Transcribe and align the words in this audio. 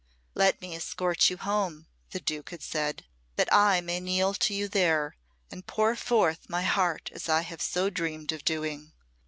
"Let 0.33 0.59
me 0.63 0.75
escort 0.75 1.29
you 1.29 1.37
home," 1.37 1.85
the 2.09 2.19
duke 2.19 2.49
had 2.49 2.63
said, 2.63 3.05
"that 3.35 3.53
I 3.53 3.81
may 3.81 3.99
kneel 3.99 4.33
to 4.33 4.51
you 4.51 4.67
there, 4.67 5.15
and 5.51 5.67
pour 5.67 5.95
forth 5.95 6.49
my 6.49 6.63
heart 6.63 7.11
as 7.13 7.29
I 7.29 7.41
have 7.41 7.61
so 7.61 7.91
dreamed 7.91 8.31
of 8.31 8.43
doing. 8.43 8.93